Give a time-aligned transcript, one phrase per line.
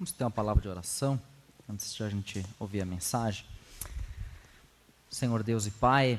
[0.00, 1.20] Vamos ter uma palavra de oração
[1.68, 3.44] antes de a gente ouvir a mensagem.
[5.10, 6.18] Senhor Deus e Pai,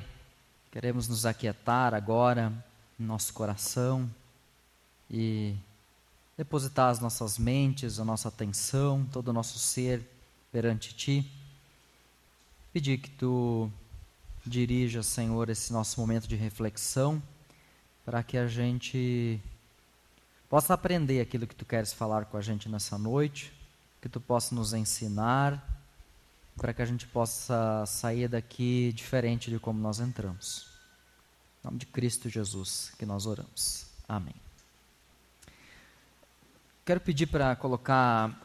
[0.71, 2.53] queremos nos aquietar agora
[2.99, 4.07] em nosso coração
[5.09, 5.55] e
[6.37, 10.07] depositar as nossas mentes, a nossa atenção, todo o nosso ser
[10.51, 11.27] perante Ti.
[12.71, 13.67] Pedir que Tu
[14.45, 17.19] dirija, Senhor, esse nosso momento de reflexão
[18.05, 19.41] para que a gente
[20.47, 23.59] possa aprender aquilo que Tu queres falar com a gente nessa noite
[24.01, 25.63] que tu possa nos ensinar,
[26.57, 30.67] para que a gente possa sair daqui diferente de como nós entramos.
[31.61, 33.85] Em nome de Cristo Jesus que nós oramos.
[34.09, 34.33] Amém.
[36.83, 38.35] Quero pedir para colocar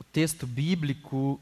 [0.00, 1.38] o texto bíblico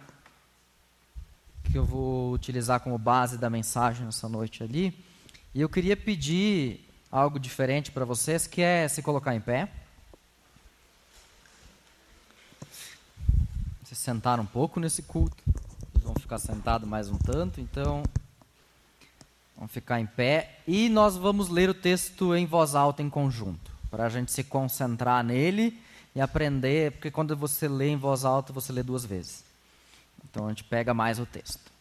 [1.62, 5.04] que eu vou utilizar como base da mensagem nessa noite ali.
[5.54, 9.70] E eu queria pedir algo diferente para vocês, que é se colocar em pé.
[13.93, 15.42] se sentar um pouco nesse culto.
[15.94, 18.02] Eles vão ficar sentados mais um tanto, então
[19.56, 23.72] vamos ficar em pé e nós vamos ler o texto em voz alta em conjunto,
[23.90, 25.80] para a gente se concentrar nele
[26.14, 29.42] e aprender, porque quando você lê em voz alta, você lê duas vezes.
[30.22, 31.72] Então a gente pega mais o texto.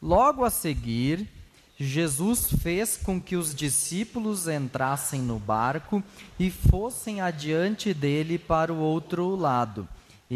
[0.00, 1.28] Logo a seguir,
[1.76, 6.00] Jesus fez com que os discípulos entrassem no barco
[6.38, 9.88] e fossem adiante dele para o outro lado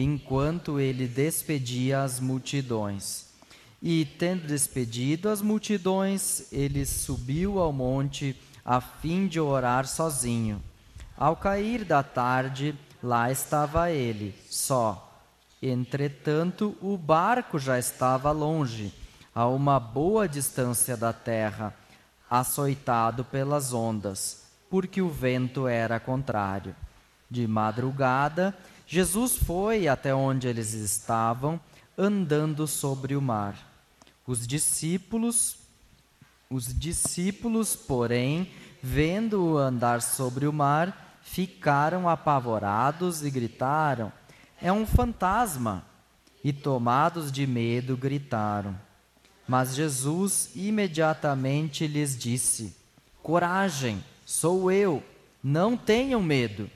[0.03, 3.27] enquanto ele despedia as multidões.
[3.83, 10.63] E, tendo despedido as multidões, ele subiu ao monte a fim de orar sozinho.
[11.17, 15.03] Ao cair da tarde, lá estava ele, só.
[15.63, 18.93] Entretanto, o barco já estava longe,
[19.35, 21.75] a uma boa distância da terra,
[22.29, 26.77] açoitado pelas ondas, porque o vento era contrário.
[27.31, 28.55] De madrugada,
[28.87, 31.61] Jesus foi até onde eles estavam,
[31.99, 33.57] andando sobre o mar.
[34.25, 35.57] Os discípulos,
[36.49, 44.13] os discípulos, porém, vendo-o andar sobre o mar, ficaram apavorados e gritaram:
[44.63, 45.85] É um fantasma!
[46.45, 48.79] E tomados de medo, gritaram.
[49.49, 52.77] Mas Jesus imediatamente lhes disse:
[53.21, 55.03] Coragem, sou eu,
[55.43, 56.71] não tenham medo.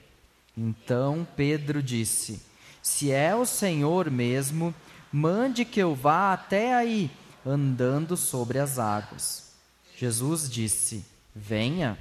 [0.55, 2.41] Então Pedro disse:
[2.81, 4.73] Se é o Senhor mesmo,
[5.11, 7.09] mande que eu vá até aí,
[7.45, 9.51] andando sobre as águas.
[9.95, 11.97] Jesus disse: Venha.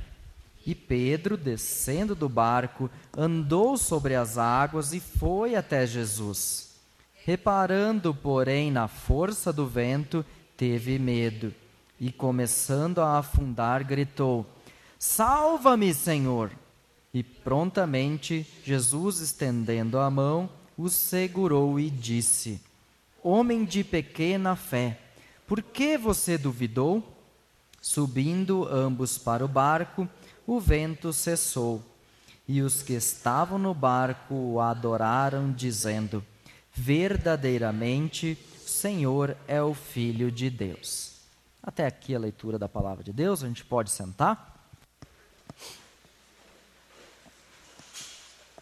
[0.67, 6.71] E Pedro, descendo do barco, andou sobre as águas e foi até Jesus.
[7.25, 10.25] Reparando, porém, na força do vento,
[10.57, 11.55] teve medo
[11.99, 14.47] e, começando a afundar, gritou:
[14.99, 16.51] Salva-me, Senhor!
[17.13, 22.61] E prontamente Jesus, estendendo a mão, o segurou e disse:
[23.23, 24.99] Homem de pequena fé,
[25.47, 27.17] por que você duvidou?
[27.83, 30.09] Subindo ambos para o barco,
[30.47, 31.83] o vento cessou.
[32.47, 36.25] E os que estavam no barco o adoraram, dizendo:
[36.73, 41.17] Verdadeiramente, o Senhor é o Filho de Deus.
[41.63, 44.60] Até aqui a leitura da palavra de Deus, a gente pode sentar.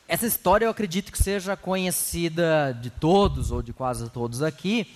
[0.08, 4.91] Essa história eu acredito que seja conhecida de todos ou de quase todos aqui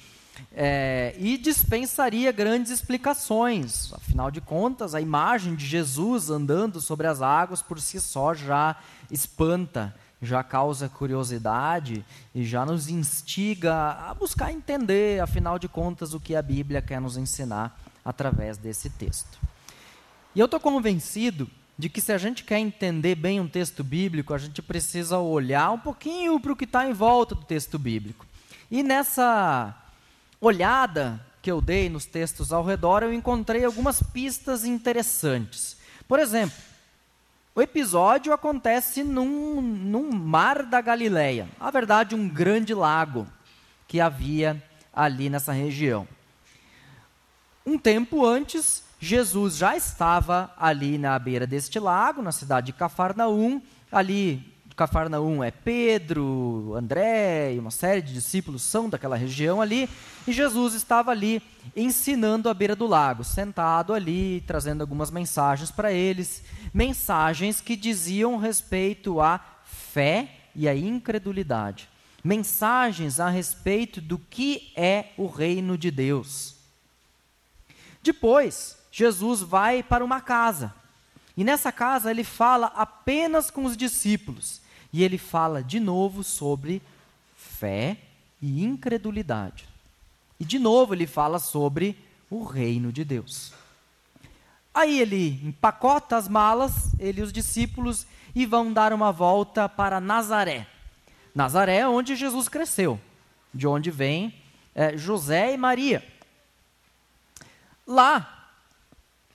[0.51, 3.93] é, e dispensaria grandes explicações.
[3.93, 8.75] Afinal de contas, a imagem de Jesus andando sobre as águas por si só já
[9.11, 12.03] espanta, já causa curiosidade
[12.35, 13.75] e já nos instiga
[14.09, 18.89] a buscar entender, afinal de contas, o que a Bíblia quer nos ensinar através desse
[18.89, 19.39] texto.
[20.35, 21.51] E eu estou convencido
[21.83, 25.73] de que se a gente quer entender bem um texto bíblico, a gente precisa olhar
[25.73, 28.25] um pouquinho para o que está em volta do texto bíblico.
[28.71, 29.75] E nessa
[30.41, 35.77] olhada que eu dei nos textos ao redor, eu encontrei algumas pistas interessantes.
[36.07, 36.57] Por exemplo,
[37.53, 43.27] o episódio acontece num, num mar da Galileia, na verdade, um grande lago
[43.89, 44.63] que havia
[44.95, 46.07] ali nessa região.
[47.67, 53.61] Um tempo antes, Jesus já estava ali na beira deste lago, na cidade de Cafarnaum.
[53.91, 59.91] Ali, Cafarnaum é Pedro, André e uma série de discípulos são daquela região ali.
[60.25, 61.43] E Jesus estava ali
[61.75, 66.41] ensinando à beira do lago, sentado ali, trazendo algumas mensagens para eles.
[66.73, 71.89] Mensagens que diziam respeito à fé e à incredulidade.
[72.23, 76.55] Mensagens a respeito do que é o reino de Deus.
[78.01, 80.73] Depois, Jesus vai para uma casa.
[81.35, 84.61] E nessa casa ele fala apenas com os discípulos.
[84.93, 86.83] E ele fala de novo sobre
[87.35, 87.97] fé
[88.41, 89.67] e incredulidade.
[90.39, 91.97] E de novo ele fala sobre
[92.29, 93.55] o reino de Deus.
[94.75, 100.01] Aí ele empacota as malas, ele e os discípulos, e vão dar uma volta para
[100.01, 100.67] Nazaré.
[101.35, 103.01] Nazaré é onde Jesus cresceu,
[103.53, 104.35] de onde vem
[104.75, 106.07] é, José e Maria.
[107.87, 108.42] Lá,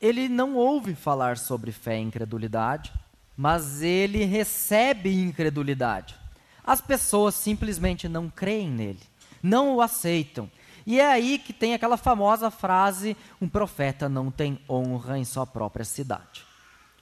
[0.01, 2.94] ele não ouve falar sobre fé e incredulidade,
[3.35, 6.15] mas ele recebe incredulidade.
[6.63, 8.99] As pessoas simplesmente não creem nele,
[9.41, 10.49] não o aceitam.
[10.85, 15.45] E é aí que tem aquela famosa frase: um profeta não tem honra em sua
[15.45, 16.45] própria cidade.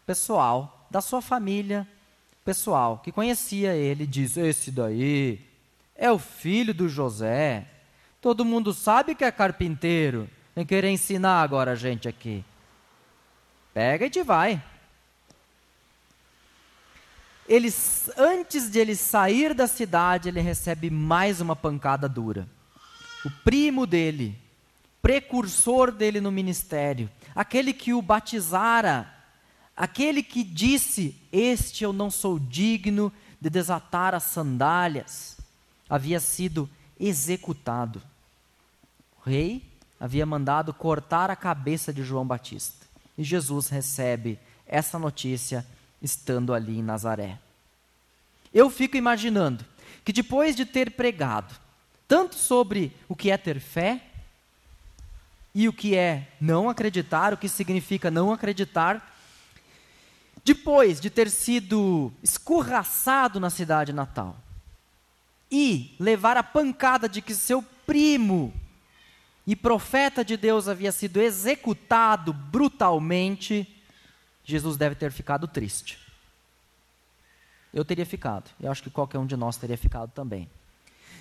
[0.05, 1.87] Pessoal da sua família,
[2.43, 5.39] pessoal que conhecia ele, diz: Esse daí
[5.95, 7.67] é o filho do José.
[8.21, 10.27] Todo mundo sabe que é carpinteiro.
[10.55, 12.43] Vem querer ensinar agora a gente aqui.
[13.75, 14.59] Pega e te vai
[17.47, 17.71] ele,
[18.17, 22.47] antes de ele sair da cidade, ele recebe mais uma pancada dura.
[23.23, 24.37] O primo dele,
[25.01, 29.11] precursor dele no ministério, aquele que o batizara,
[29.77, 35.37] aquele que disse: Este eu não sou digno de desatar as sandálias,
[35.87, 36.67] havia sido
[36.99, 38.01] executado.
[39.19, 39.63] O rei
[39.99, 42.84] havia mandado cortar a cabeça de João Batista.
[43.17, 45.65] E Jesus recebe essa notícia
[46.01, 47.39] estando ali em Nazaré.
[48.53, 49.65] Eu fico imaginando
[50.03, 51.55] que depois de ter pregado
[52.07, 54.01] tanto sobre o que é ter fé
[55.53, 59.15] e o que é não acreditar, o que significa não acreditar,
[60.43, 64.37] depois de ter sido escorraçado na cidade natal
[65.49, 68.53] e levar a pancada de que seu primo
[69.47, 73.67] e profeta de Deus havia sido executado brutalmente,
[74.43, 75.99] Jesus deve ter ficado triste.
[77.73, 78.49] Eu teria ficado.
[78.59, 80.49] Eu acho que qualquer um de nós teria ficado também.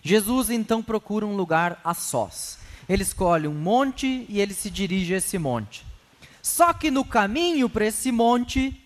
[0.02, 2.58] Jesus então procura um lugar a sós.
[2.88, 5.84] Ele escolhe um monte e ele se dirige a esse monte.
[6.42, 8.78] Só que no caminho para esse monte,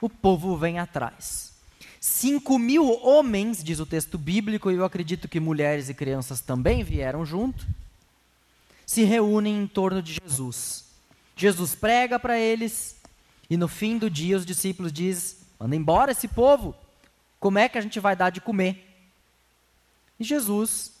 [0.00, 1.54] o povo vem atrás.
[1.98, 6.84] Cinco mil homens, diz o texto bíblico, e eu acredito que mulheres e crianças também
[6.84, 7.66] vieram junto,
[8.86, 10.84] se reúnem em torno de Jesus.
[11.34, 12.96] Jesus prega para eles,
[13.50, 16.74] e no fim do dia, os discípulos dizem: manda embora esse povo,
[17.40, 18.84] como é que a gente vai dar de comer?
[20.18, 20.94] E Jesus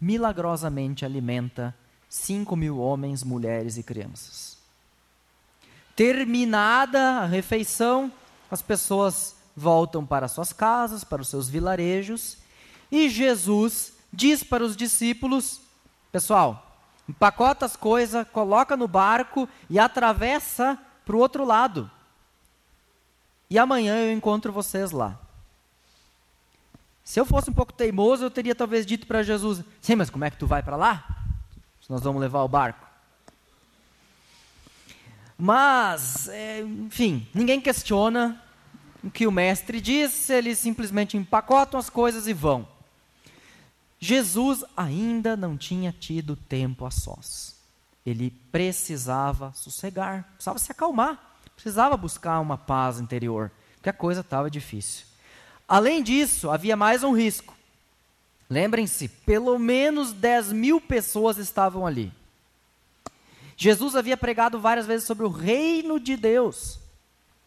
[0.00, 1.74] milagrosamente alimenta
[2.10, 4.58] cinco mil homens, mulheres e crianças.
[5.96, 8.12] Terminada a refeição,
[8.50, 12.36] as pessoas voltam para suas casas, para os seus vilarejos,
[12.90, 15.60] e Jesus diz para os discípulos:
[16.14, 16.78] Pessoal,
[17.08, 21.90] empacota as coisas, coloca no barco e atravessa para o outro lado.
[23.50, 25.18] E amanhã eu encontro vocês lá.
[27.02, 30.24] Se eu fosse um pouco teimoso, eu teria talvez dito para Jesus: Sim, mas como
[30.24, 31.04] é que tu vai para lá?
[31.82, 32.86] Se nós vamos levar o barco.
[35.36, 38.40] Mas, é, enfim, ninguém questiona
[39.02, 42.72] o que o mestre diz, eles simplesmente empacotam as coisas e vão.
[44.04, 47.54] Jesus ainda não tinha tido tempo a sós
[48.04, 54.50] ele precisava sossegar, precisava se acalmar, precisava buscar uma paz interior, porque a coisa estava
[54.50, 55.06] difícil.
[55.66, 57.54] Além disso, havia mais um risco.
[58.50, 62.12] Lembrem-se, pelo menos 10 mil pessoas estavam ali.
[63.56, 66.78] Jesus havia pregado várias vezes sobre o reino de Deus.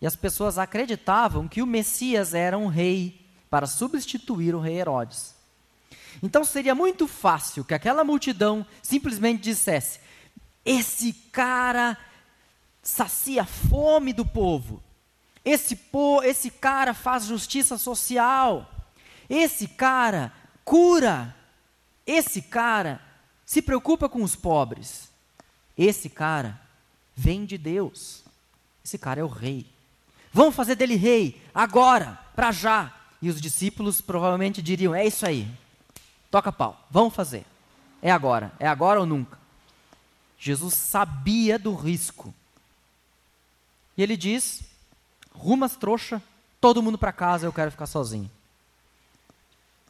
[0.02, 5.37] E as pessoas acreditavam que o Messias era um rei para substituir o rei Herodes.
[6.22, 10.00] Então seria muito fácil que aquela multidão simplesmente dissesse:
[10.66, 11.98] esse cara
[12.82, 14.84] sacia a fome do povo.
[15.44, 18.70] Esse, po, esse cara faz justiça social.
[19.30, 20.34] Esse cara
[20.66, 21.36] cura.
[22.06, 23.02] Esse cara
[23.46, 25.10] se preocupa com os pobres.
[25.78, 26.60] Esse cara
[27.16, 28.24] vem de Deus.
[28.84, 29.66] Esse cara é o rei.
[30.34, 32.94] Vamos fazer dele rei, agora, para já.
[33.22, 35.48] E os discípulos provavelmente diriam: é isso aí,
[36.30, 37.46] toca pau, vamos fazer.
[38.02, 39.38] É agora, é agora ou nunca.
[40.38, 42.34] Jesus sabia do risco.
[43.98, 44.62] E ele diz:
[45.34, 46.22] rumas trouxa,
[46.62, 48.30] todo mundo para casa, eu quero ficar sozinho.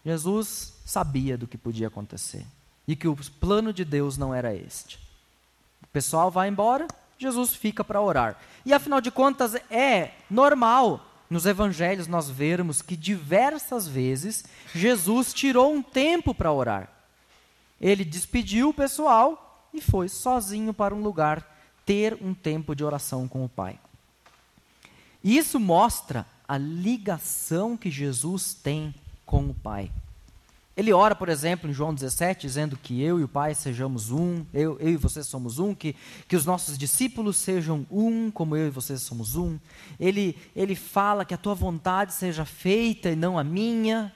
[0.05, 2.45] Jesus sabia do que podia acontecer
[2.87, 4.97] e que o plano de Deus não era este.
[5.83, 8.39] O pessoal vai embora, Jesus fica para orar.
[8.65, 15.73] E afinal de contas, é normal nos evangelhos nós vermos que diversas vezes Jesus tirou
[15.73, 16.89] um tempo para orar.
[17.79, 21.45] Ele despediu o pessoal e foi sozinho para um lugar
[21.85, 23.79] ter um tempo de oração com o Pai.
[25.23, 29.91] Isso mostra a ligação que Jesus tem com o Pai.
[30.77, 34.45] Ele ora, por exemplo, em João 17, dizendo que eu e o Pai sejamos um,
[34.53, 35.95] eu, eu e você somos um, que,
[36.27, 39.57] que os nossos discípulos sejam um, como eu e você somos um.
[39.99, 44.13] Ele, ele fala que a tua vontade seja feita e não a minha.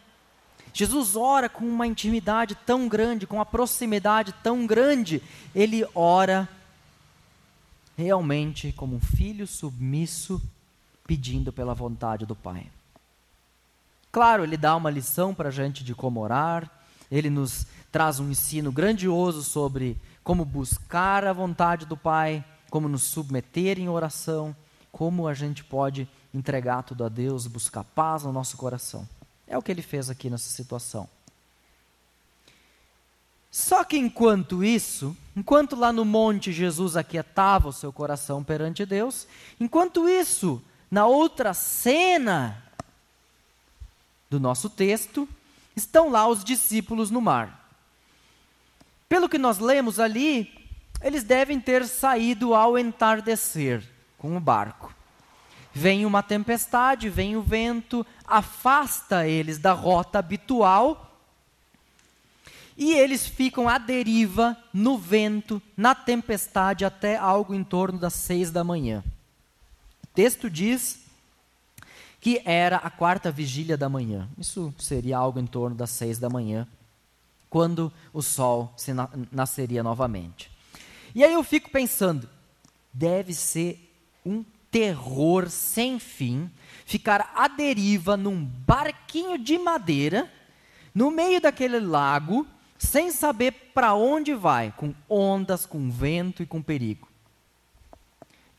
[0.72, 5.20] Jesus ora com uma intimidade tão grande, com uma proximidade tão grande.
[5.56, 6.48] Ele ora
[7.98, 10.39] realmente como um filho submisso,
[11.08, 12.68] pedindo pela vontade do Pai.
[14.12, 16.70] Claro, ele dá uma lição para a gente de como orar,
[17.10, 23.03] ele nos traz um ensino grandioso sobre como buscar a vontade do Pai, como nos
[23.03, 24.56] submeter em oração,
[24.91, 29.08] como a gente pode entregar tudo a Deus, buscar paz no nosso coração.
[29.48, 31.08] É o que ele fez aqui nessa situação.
[33.50, 39.27] Só que enquanto isso, enquanto lá no monte Jesus aquietava o seu coração perante Deus,
[39.60, 42.63] enquanto isso, na outra cena
[44.31, 45.27] do nosso texto,
[45.75, 47.69] estão lá os discípulos no mar.
[49.09, 50.50] Pelo que nós lemos ali,
[51.03, 53.83] eles devem ter saído ao entardecer
[54.17, 54.95] com o barco.
[55.73, 61.11] Vem uma tempestade, vem o vento, afasta eles da rota habitual
[62.77, 68.50] e eles ficam à deriva no vento, na tempestade, até algo em torno das seis
[68.50, 69.03] da manhã.
[70.05, 71.01] O texto diz
[72.22, 74.30] que era a quarta vigília da manhã.
[74.38, 76.68] Isso seria algo em torno das seis da manhã,
[77.50, 80.50] quando o sol se na nasceria novamente.
[81.16, 82.30] E aí eu fico pensando,
[82.94, 83.92] deve ser
[84.24, 86.50] um terror sem fim
[86.86, 90.32] ficar à deriva num barquinho de madeira
[90.94, 92.46] no meio daquele lago,
[92.78, 97.08] sem saber para onde vai, com ondas, com vento e com perigo.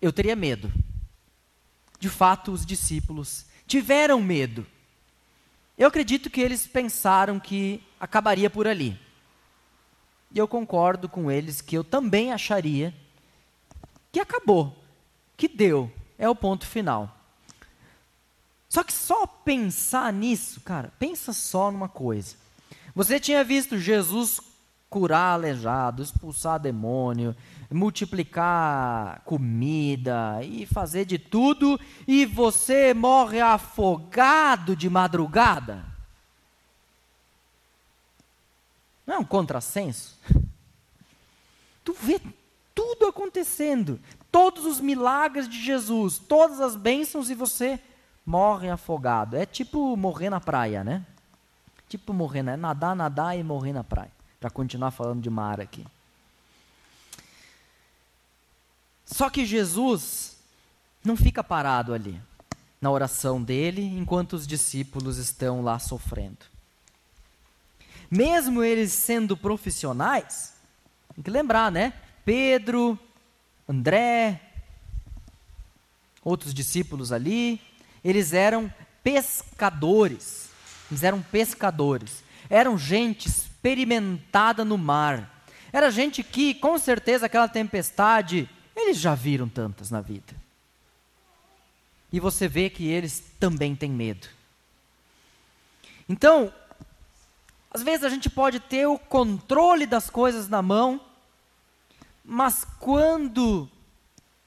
[0.01, 0.73] Eu teria medo.
[2.01, 4.67] De fato, os discípulos tiveram medo.
[5.79, 9.01] Eu acredito que eles pensaram que acabaria por ali.
[10.31, 12.93] E eu concordo com eles que eu também acharia
[14.13, 14.77] que acabou,
[15.39, 17.17] que deu, é o ponto final.
[18.69, 22.37] Só que só pensar nisso, cara, pensa só numa coisa.
[22.95, 24.39] Você tinha visto Jesus
[24.91, 27.35] curar aleijado, expulsar demônio,
[27.73, 35.85] multiplicar comida e fazer de tudo, e você morre afogado de madrugada?
[39.07, 40.19] Não é um contrassenso?
[41.85, 42.21] Tu vê
[42.73, 43.99] tudo acontecendo,
[44.31, 47.81] todos os milagres de Jesus, todas as bênçãos e você
[48.25, 49.37] morre afogado.
[49.37, 51.05] É tipo morrer na praia, né?
[51.89, 52.57] Tipo morrer, né?
[52.57, 54.11] Nadar, nadar e morrer na praia.
[54.41, 55.85] Para continuar falando de mar aqui.
[59.13, 60.39] Só que Jesus
[61.05, 62.19] não fica parado ali,
[62.81, 66.39] na oração dele, enquanto os discípulos estão lá sofrendo.
[68.11, 70.55] Mesmo eles sendo profissionais,
[71.15, 71.93] tem que lembrar, né?
[72.25, 72.99] Pedro,
[73.69, 74.41] André,
[76.25, 77.61] outros discípulos ali,
[78.03, 80.49] eles eram pescadores.
[80.91, 82.25] Eles eram pescadores.
[82.49, 85.45] Eram gente experimentada no mar.
[85.71, 88.49] Era gente que, com certeza, aquela tempestade
[88.93, 90.35] eles já viram tantas na vida.
[92.13, 94.29] E você vê que eles também têm medo.
[96.07, 96.53] Então,
[97.71, 101.01] às vezes a gente pode ter o controle das coisas na mão,
[102.23, 103.69] mas quando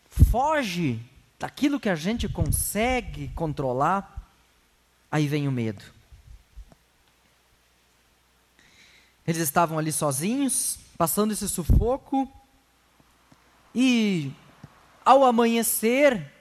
[0.09, 1.01] foge
[1.39, 4.29] daquilo que a gente consegue controlar,
[5.11, 5.83] aí vem o medo.
[9.25, 12.31] Eles estavam ali sozinhos, passando esse sufoco,
[13.75, 14.31] e
[15.03, 16.31] ao amanhecer,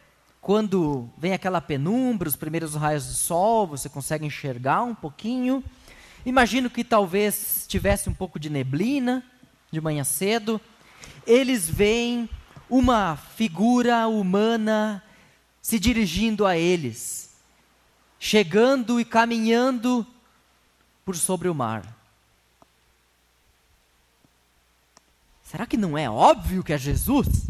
[0.41, 5.63] quando vem aquela penumbra, os primeiros raios do sol, você consegue enxergar um pouquinho.
[6.25, 9.25] Imagino que talvez tivesse um pouco de neblina
[9.73, 10.61] de manhã cedo.
[11.27, 12.31] Eles veem
[12.71, 15.03] uma figura humana
[15.61, 17.35] se dirigindo a eles,
[18.21, 20.07] chegando e caminhando
[21.05, 22.04] por sobre o mar.
[25.55, 27.47] Será que não é óbvio que é Jesus?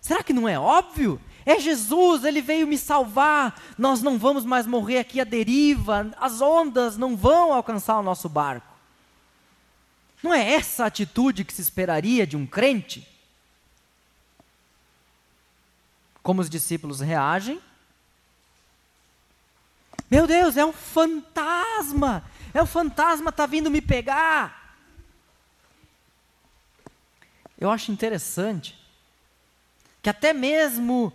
[0.00, 1.20] Será que não é óbvio?
[1.44, 3.60] É Jesus, ele veio me salvar.
[3.76, 8.28] Nós não vamos mais morrer aqui à deriva, as ondas não vão alcançar o nosso
[8.28, 8.72] barco.
[10.22, 13.04] Não é essa a atitude que se esperaria de um crente?
[16.22, 17.60] Como os discípulos reagem?
[20.08, 22.22] Meu Deus, é um fantasma!
[22.54, 24.63] É o fantasma está vindo me pegar!
[27.64, 28.78] Eu acho interessante
[30.02, 31.12] que até mesmo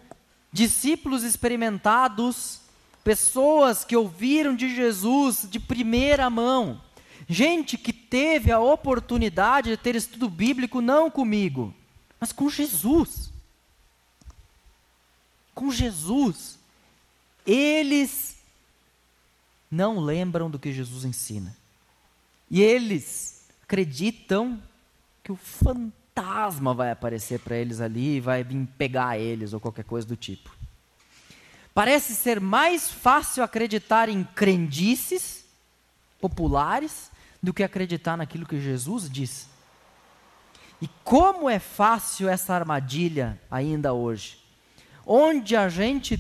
[0.52, 2.62] discípulos experimentados,
[3.04, 6.82] pessoas que ouviram de Jesus de primeira mão,
[7.28, 11.74] gente que teve a oportunidade de ter estudo bíblico não comigo,
[12.20, 13.32] mas com Jesus.
[15.54, 16.58] Com Jesus.
[17.46, 18.38] Eles
[19.70, 21.56] não lembram do que Jesus ensina.
[22.50, 24.62] E eles acreditam
[25.24, 26.09] que o fantasma
[26.76, 30.50] vai aparecer para eles ali e vai vir pegar eles ou qualquer coisa do tipo.
[31.74, 35.46] Parece ser mais fácil acreditar em crendices
[36.20, 37.10] populares
[37.42, 39.48] do que acreditar naquilo que Jesus disse.
[40.82, 44.40] E como é fácil essa armadilha ainda hoje,
[45.06, 46.20] onde a gente,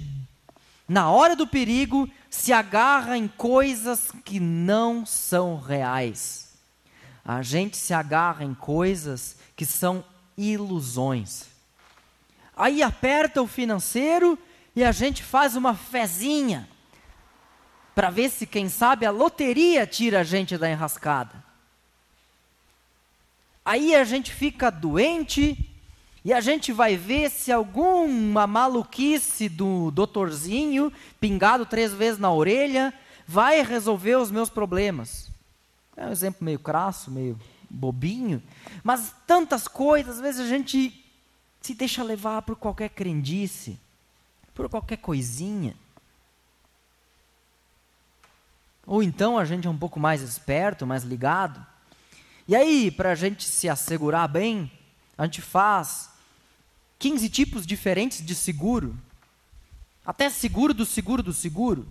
[0.87, 6.48] na hora do perigo, se agarra em coisas que não são reais.
[7.23, 10.03] A gente se agarra em coisas que são
[10.37, 11.47] ilusões.
[12.55, 14.37] Aí aperta o financeiro
[14.75, 16.67] e a gente faz uma fezinha
[17.93, 21.43] para ver se, quem sabe, a loteria tira a gente da enrascada.
[23.65, 25.69] Aí a gente fica doente
[26.23, 32.93] e a gente vai ver se alguma maluquice do doutorzinho, pingado três vezes na orelha,
[33.27, 35.29] vai resolver os meus problemas.
[35.99, 37.37] É um exemplo meio crasso, meio
[37.69, 38.41] bobinho,
[38.81, 41.05] mas tantas coisas, às vezes a gente
[41.59, 43.77] se deixa levar por qualquer crendice,
[44.55, 45.75] por qualquer coisinha.
[48.87, 51.63] Ou então a gente é um pouco mais esperto, mais ligado.
[52.47, 54.71] E aí, para a gente se assegurar bem,
[55.17, 56.09] a gente faz
[56.97, 58.97] 15 tipos diferentes de seguro.
[60.05, 61.85] Até seguro do seguro do seguro.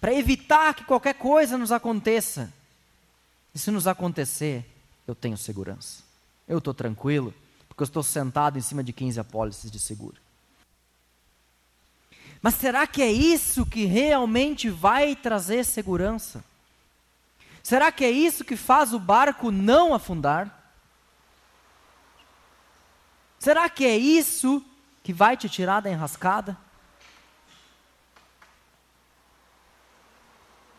[0.00, 2.56] Para evitar que qualquer coisa nos aconteça.
[3.58, 4.64] E se nos acontecer,
[5.04, 6.04] eu tenho segurança.
[6.46, 7.34] Eu estou tranquilo,
[7.68, 10.14] porque eu estou sentado em cima de 15 apólices de seguro.
[12.40, 16.44] Mas será que é isso que realmente vai trazer segurança?
[17.60, 20.72] Será que é isso que faz o barco não afundar?
[23.40, 24.64] Será que é isso
[25.02, 26.56] que vai te tirar da enrascada?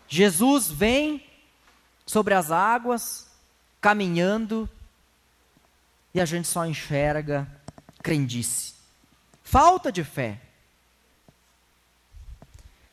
[0.08, 1.29] Jesus vem
[2.10, 3.28] sobre as águas,
[3.80, 4.68] caminhando,
[6.12, 7.48] e a gente só enxerga
[8.02, 8.74] crendice.
[9.44, 10.42] Falta de fé.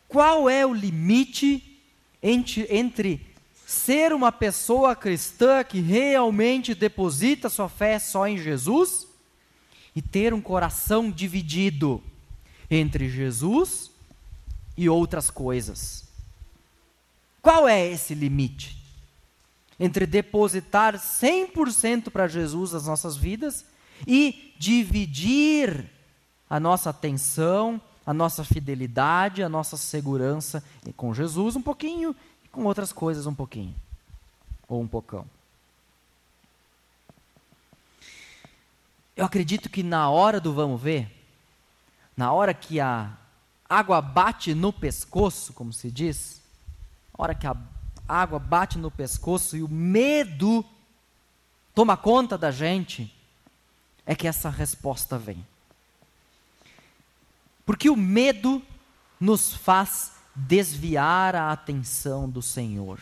[0.07, 1.81] Qual é o limite
[2.23, 3.27] entre, entre
[3.65, 9.07] ser uma pessoa cristã que realmente deposita sua fé só em Jesus
[9.95, 12.05] e ter um coração dividido
[12.71, 13.91] entre Jesus
[14.77, 16.05] e outras coisas?
[17.41, 18.85] Qual é esse limite?
[19.79, 23.65] Entre depositar 100% para Jesus as nossas vidas
[24.07, 25.91] e dividir
[26.49, 30.63] a nossa atenção a nossa fidelidade, a nossa segurança
[30.97, 33.75] com Jesus um pouquinho e com outras coisas um pouquinho.
[34.69, 35.27] Ou um pocão.
[39.17, 41.11] Eu acredito que na hora do vamos ver,
[42.17, 43.11] na hora que a
[43.69, 46.41] água bate no pescoço, como se diz,
[47.13, 47.57] na hora que a
[48.09, 50.65] água bate no pescoço e o medo
[51.75, 53.13] toma conta da gente,
[54.07, 55.45] é que essa resposta vem.
[57.65, 58.63] Porque o medo
[59.21, 63.01] nos faz desviar a atenção do Senhor.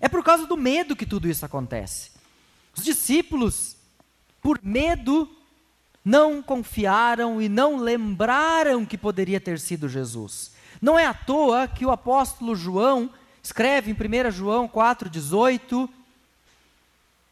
[0.00, 2.10] É por causa do medo que tudo isso acontece.
[2.76, 3.76] Os discípulos,
[4.40, 5.28] por medo,
[6.04, 10.52] não confiaram e não lembraram que poderia ter sido Jesus.
[10.80, 13.10] Não é à toa que o apóstolo João
[13.42, 15.88] escreve em 1 João 4,18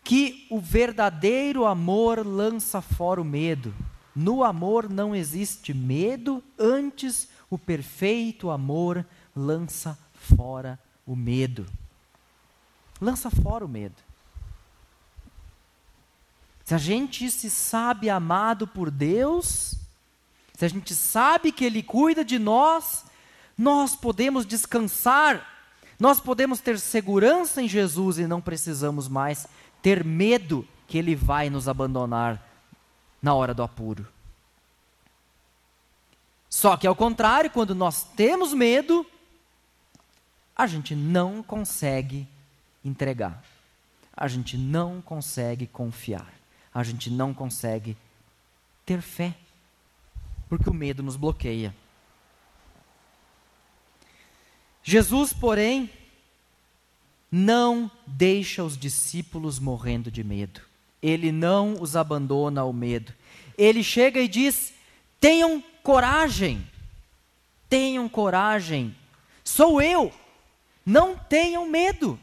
[0.02, 3.74] que o verdadeiro amor lança fora o medo.
[4.14, 11.66] No amor não existe medo, antes o perfeito amor lança fora o medo.
[13.00, 13.94] Lança fora o medo.
[16.64, 19.74] Se a gente se sabe amado por Deus,
[20.54, 23.04] se a gente sabe que Ele cuida de nós,
[23.56, 25.57] nós podemos descansar,
[25.98, 29.46] nós podemos ter segurança em Jesus e não precisamos mais
[29.82, 32.42] ter medo que Ele vai nos abandonar
[33.20, 34.06] na hora do apuro.
[36.48, 39.04] Só que ao contrário, quando nós temos medo,
[40.56, 42.26] a gente não consegue
[42.84, 43.42] entregar.
[44.16, 46.32] A gente não consegue confiar.
[46.72, 47.96] A gente não consegue
[48.86, 49.34] ter fé.
[50.48, 51.74] Porque o medo nos bloqueia.
[54.88, 55.90] Jesus, porém,
[57.30, 60.62] não deixa os discípulos morrendo de medo.
[61.02, 63.12] Ele não os abandona ao medo.
[63.58, 64.72] Ele chega e diz:
[65.20, 66.66] tenham coragem,
[67.68, 68.96] tenham coragem,
[69.44, 70.10] sou eu,
[70.86, 72.18] não tenham medo.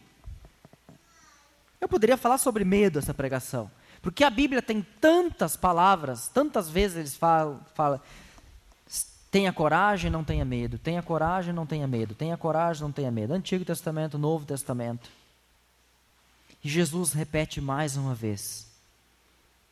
[1.80, 3.70] Eu poderia falar sobre medo essa pregação,
[4.02, 8.02] porque a Bíblia tem tantas palavras, tantas vezes eles falam, falam
[9.36, 13.34] tenha coragem, não tenha medo, tenha coragem, não tenha medo, tenha coragem, não tenha medo.
[13.34, 15.10] Antigo Testamento, Novo Testamento.
[16.64, 18.66] E Jesus repete mais uma vez: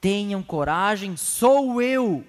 [0.02, 2.28] Tenham coragem, sou eu.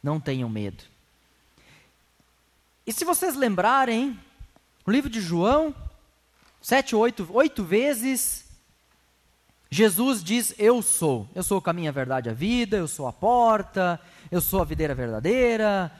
[0.00, 0.84] Não tenham medo.
[2.86, 4.16] E se vocês lembrarem,
[4.86, 5.74] o livro de João,
[6.62, 8.44] sete, oito, oito vezes,
[9.68, 11.28] Jesus diz: Eu sou.
[11.34, 14.64] Eu sou o caminho, a verdade, a vida, eu sou a porta, eu sou a
[14.64, 15.90] videira verdadeira,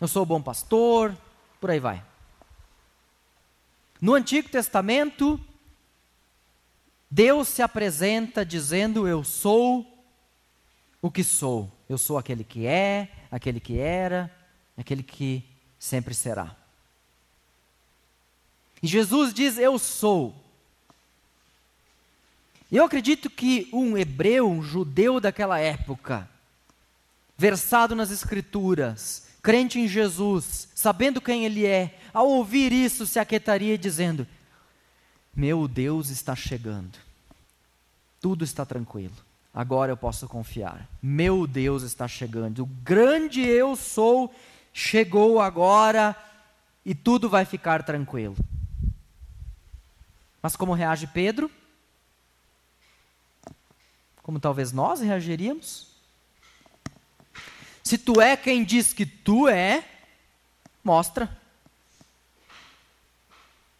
[0.00, 1.16] eu sou o bom pastor,
[1.60, 2.02] por aí vai.
[4.00, 5.40] No Antigo Testamento,
[7.10, 9.86] Deus se apresenta dizendo: Eu sou
[11.00, 11.70] o que sou.
[11.88, 14.30] Eu sou aquele que é, aquele que era,
[14.76, 15.44] aquele que
[15.78, 16.54] sempre será.
[18.82, 20.34] E Jesus diz: Eu sou.
[22.70, 26.28] Eu acredito que um hebreu, um judeu daquela época,
[27.36, 33.76] versado nas Escrituras, crente em Jesus, sabendo quem Ele é, ao ouvir isso se aquietaria
[33.76, 34.26] dizendo:
[35.34, 36.98] Meu Deus está chegando,
[38.20, 39.14] tudo está tranquilo,
[39.52, 40.88] agora eu posso confiar.
[41.02, 44.34] Meu Deus está chegando, o grande eu sou
[44.72, 46.14] chegou agora
[46.84, 48.36] e tudo vai ficar tranquilo.
[50.42, 51.50] Mas como reage Pedro?
[54.22, 55.95] Como talvez nós reagiríamos?
[57.86, 59.84] Se tu é quem diz que tu é,
[60.82, 61.30] mostra.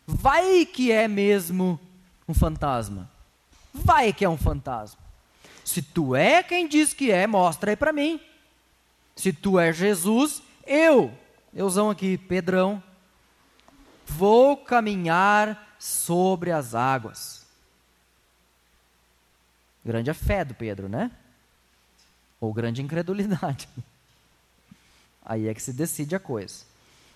[0.06, 1.80] Vai que é mesmo
[2.28, 3.10] um fantasma.
[3.74, 5.00] Vai que é um fantasma.
[5.64, 8.20] Se tu é quem diz que é, mostra aí para mim.
[9.16, 11.12] Se tu é Jesus, eu,
[11.52, 12.80] eusão aqui, Pedrão,
[14.06, 17.44] vou caminhar sobre as águas.
[19.84, 21.10] Grande a fé do Pedro, né?
[22.40, 23.68] Ou grande incredulidade.
[25.26, 26.64] Aí é que se decide a coisa.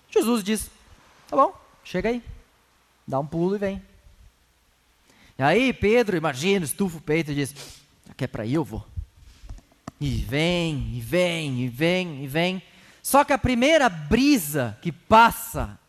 [0.09, 0.69] Jesus diz:
[1.29, 2.21] tá bom, chega aí,
[3.07, 3.81] dá um pulo e vem.
[5.39, 7.55] E aí Pedro, imagina, estufa o peito e diz:
[8.17, 8.85] que é para ir, eu vou.
[9.99, 12.61] E vem, e vem, e vem, e vem.
[13.01, 15.79] Só que a primeira brisa que passa,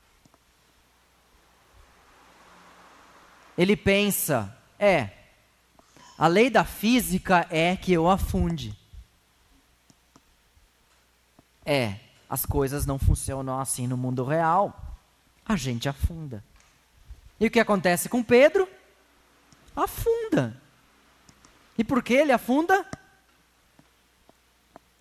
[3.58, 5.10] ele pensa: é,
[6.16, 8.78] a lei da física é que eu afunde.
[11.64, 12.01] É,
[12.32, 14.96] as coisas não funcionam assim no mundo real.
[15.44, 16.42] A gente afunda.
[17.38, 18.66] E o que acontece com Pedro?
[19.76, 20.58] Afunda.
[21.76, 22.86] E por que ele afunda?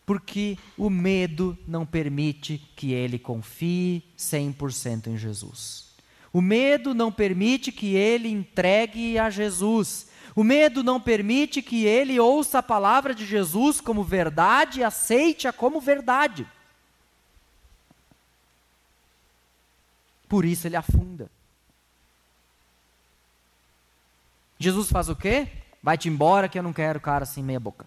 [0.05, 5.95] Porque o medo não permite que ele confie 100% em Jesus.
[6.33, 10.09] O medo não permite que ele entregue a Jesus.
[10.35, 15.53] O medo não permite que ele ouça a palavra de Jesus como verdade e aceite-a
[15.53, 16.45] como verdade.
[20.31, 21.29] Por isso ele afunda.
[24.57, 25.49] Jesus faz o quê?
[25.83, 27.85] Vai-te embora que eu não quero cara assim meia boca.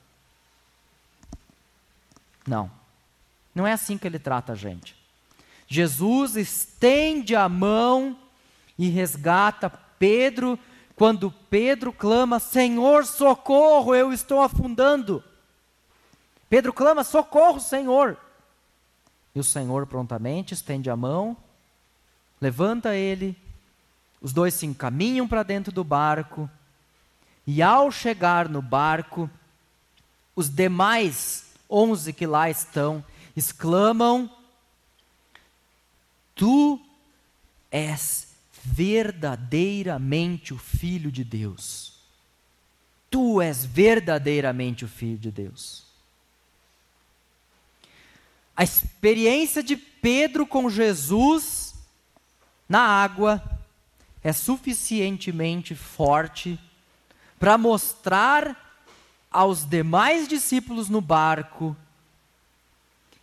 [2.47, 2.71] Não.
[3.55, 4.95] Não é assim que ele trata a gente.
[5.67, 8.15] Jesus estende a mão
[8.79, 10.59] e resgata Pedro
[10.97, 15.25] quando Pedro clama: Senhor, socorro, eu estou afundando.
[16.51, 18.19] Pedro clama: Socorro, Senhor.
[19.35, 21.39] E o Senhor prontamente estende a mão
[22.41, 23.37] levanta ele,
[24.21, 26.49] os dois se encaminham para dentro do barco,
[27.47, 29.31] e ao chegar no barco,
[30.35, 33.05] os demais onze que lá estão
[33.37, 34.31] exclamam:
[36.35, 36.81] Tu
[37.71, 38.29] és
[38.63, 41.95] verdadeiramente o Filho de Deus.
[43.11, 45.85] Tu és verdadeiramente o Filho de Deus.
[48.57, 51.74] A experiência de Pedro com Jesus
[52.69, 53.43] na água
[54.23, 56.59] é suficientemente forte
[57.39, 58.81] para mostrar
[59.31, 61.77] aos demais discípulos no barco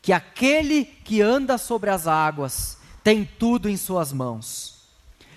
[0.01, 4.87] que aquele que anda sobre as águas tem tudo em suas mãos,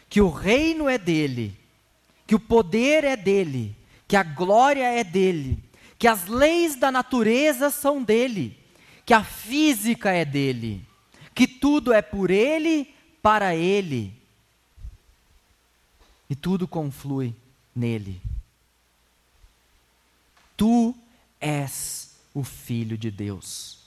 [0.09, 1.59] que o reino é dele,
[2.27, 5.63] que o poder é dele, que a glória é dele,
[5.99, 8.59] que as leis da natureza são dele,
[9.05, 10.85] que a física é dele,
[11.35, 12.94] que tudo é por ele
[13.25, 14.15] para Ele.
[16.29, 17.35] E tudo conflui
[17.75, 18.21] nele.
[20.55, 20.95] Tu
[21.41, 23.79] és o Filho de Deus.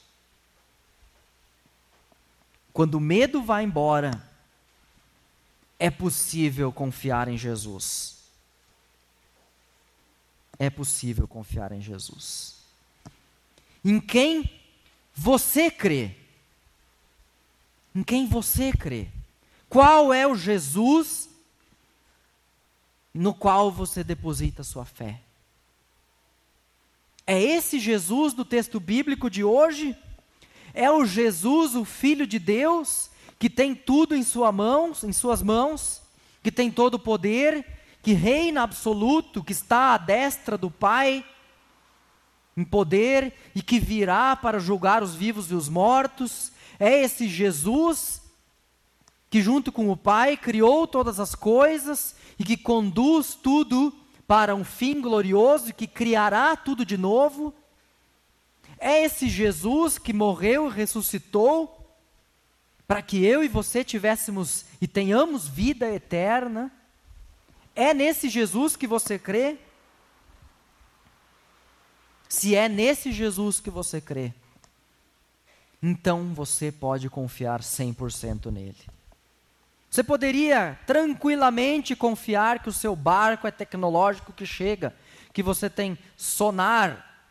[2.72, 4.10] Quando o medo vai embora,
[5.78, 8.18] é possível confiar em Jesus.
[10.58, 12.56] é possível confiar em Jesus.
[13.84, 14.50] Em quem
[15.14, 16.16] você crê?
[17.94, 19.06] Em quem você crê?
[19.68, 21.28] Qual é o Jesus
[23.12, 25.20] no qual você deposita sua fé?
[27.26, 29.96] É esse Jesus do texto bíblico de hoje?
[30.72, 35.42] É o Jesus, o Filho de Deus, que tem tudo em, sua mãos, em suas
[35.42, 36.00] mãos,
[36.42, 37.66] que tem todo o poder,
[38.02, 41.24] que reina absoluto, que está à destra do Pai,
[42.56, 46.50] em poder e que virá para julgar os vivos e os mortos.
[46.80, 48.17] É esse Jesus
[49.30, 53.94] que, junto com o Pai, criou todas as coisas e que conduz tudo
[54.26, 57.54] para um fim glorioso e que criará tudo de novo.
[58.78, 61.74] É esse Jesus que morreu e ressuscitou
[62.86, 66.72] para que eu e você tivéssemos e tenhamos vida eterna.
[67.74, 69.58] É nesse Jesus que você crê?
[72.28, 74.32] Se é nesse Jesus que você crê,
[75.82, 78.97] então você pode confiar 100% nele.
[79.90, 84.94] Você poderia tranquilamente confiar que o seu barco é tecnológico que chega,
[85.32, 87.24] que você tem sonar,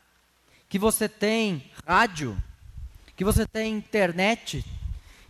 [0.67, 2.35] que você tem rádio,
[3.15, 4.65] que você tem internet,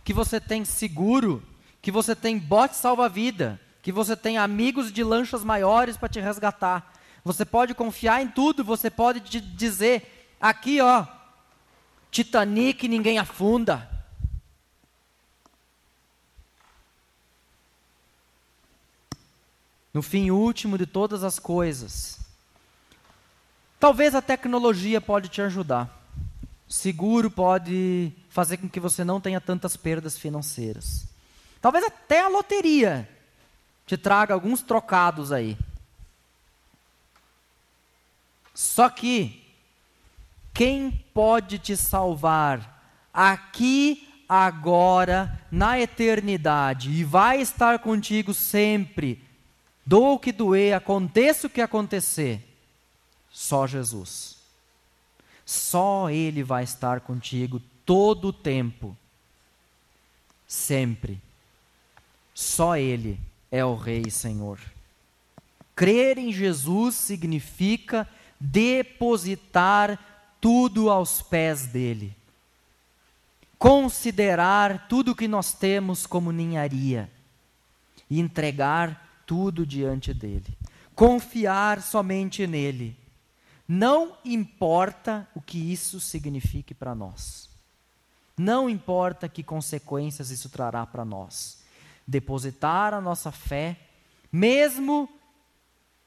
[0.02, 1.42] que você tem seguro,
[1.82, 6.94] que você tem bote salva-vida, que você tem amigos de lanchas maiores para te resgatar.
[7.24, 11.06] Você pode confiar em tudo, você pode dizer aqui, ó,
[12.10, 13.97] Titanic ninguém afunda.
[19.98, 22.20] No fim último de todas as coisas.
[23.80, 25.90] Talvez a tecnologia pode te ajudar.
[26.68, 31.08] Seguro pode fazer com que você não tenha tantas perdas financeiras.
[31.60, 33.08] Talvez até a loteria
[33.88, 35.58] te traga alguns trocados aí.
[38.54, 39.44] Só que
[40.54, 49.26] quem pode te salvar aqui, agora, na eternidade e vai estar contigo sempre
[49.88, 52.46] Doa o que doer, aconteça o que acontecer,
[53.30, 54.36] só Jesus.
[55.46, 58.94] Só Ele vai estar contigo todo o tempo,
[60.46, 61.18] sempre.
[62.34, 63.18] Só Ele
[63.50, 64.60] é o Rei e Senhor.
[65.74, 68.06] Crer em Jesus significa
[68.38, 69.98] depositar
[70.38, 72.14] tudo aos pés dele.
[73.58, 77.10] Considerar tudo que nós temos como ninharia
[78.10, 80.56] e entregar tudo diante dele.
[80.94, 82.96] Confiar somente nele.
[83.68, 87.50] Não importa o que isso signifique para nós.
[88.38, 91.58] Não importa que consequências isso trará para nós.
[92.06, 93.78] Depositar a nossa fé,
[94.32, 95.06] mesmo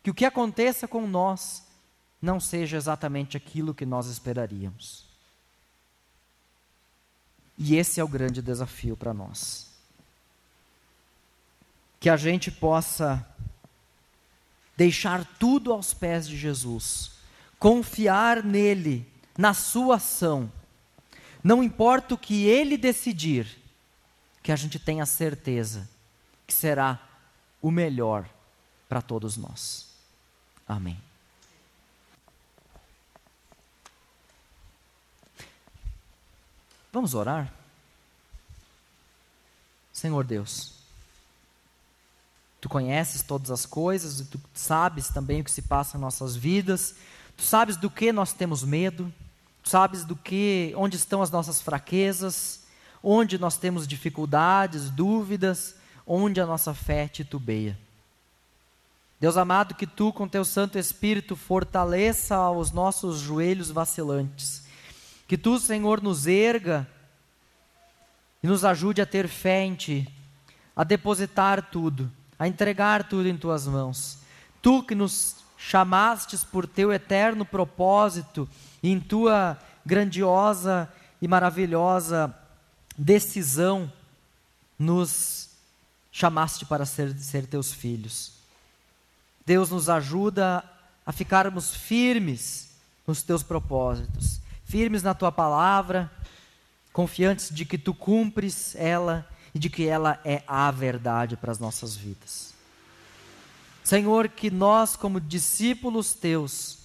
[0.01, 1.63] que o que aconteça com nós
[2.19, 5.05] não seja exatamente aquilo que nós esperaríamos.
[7.55, 9.70] E esse é o grande desafio para nós
[12.01, 13.23] que a gente possa
[14.75, 17.11] deixar tudo aos pés de Jesus,
[17.59, 20.51] confiar nele, na sua ação.
[21.43, 23.47] Não importa o que ele decidir,
[24.41, 25.87] que a gente tenha certeza
[26.47, 26.99] que será
[27.61, 28.27] o melhor
[28.89, 29.87] para todos nós.
[30.67, 30.99] Amém.
[36.91, 37.53] Vamos orar?
[39.93, 40.81] Senhor Deus,
[42.62, 46.36] Tu conheces todas as coisas, e tu sabes também o que se passa em nossas
[46.36, 46.93] vidas.
[47.36, 49.12] Tu sabes do que nós temos medo.
[49.63, 52.62] Tu sabes do que, onde estão as nossas fraquezas,
[53.02, 57.78] onde nós temos dificuldades, dúvidas, onde a nossa fé titubeia.
[59.19, 64.65] Deus amado, que tu, com teu Santo Espírito, fortaleça os nossos joelhos vacilantes.
[65.28, 66.88] Que tu, Senhor, nos erga
[68.43, 70.08] e nos ajude a ter fé em ti,
[70.76, 74.17] a depositar tudo a entregar tudo em tuas mãos.
[74.63, 78.49] Tu que nos chamastes por teu eterno propósito
[78.82, 82.36] em tua grandiosa e maravilhosa
[82.97, 83.93] decisão,
[84.80, 85.51] nos
[86.12, 88.34] chamaste para ser, ser teus filhos.
[89.45, 90.63] Deus nos ajuda
[91.06, 92.71] a ficarmos firmes
[93.06, 96.12] nos teus propósitos, firmes na tua palavra,
[96.91, 101.59] confiantes de que tu cumpres ela e de que ela é a verdade para as
[101.59, 102.53] nossas vidas.
[103.83, 106.77] Senhor, que nós, como discípulos teus,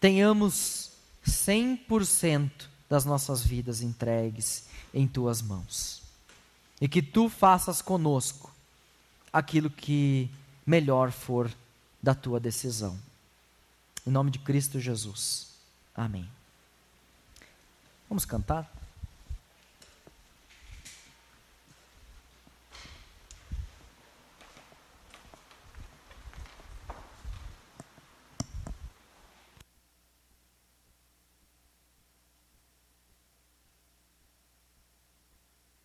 [0.00, 0.90] tenhamos
[1.26, 2.50] 100%
[2.88, 6.02] das nossas vidas entregues em tuas mãos.
[6.80, 8.52] E que tu faças conosco
[9.32, 10.30] aquilo que
[10.66, 11.50] melhor for
[12.02, 12.98] da tua decisão.
[14.06, 15.48] Em nome de Cristo Jesus.
[15.94, 16.28] Amém.
[18.08, 18.70] Vamos cantar?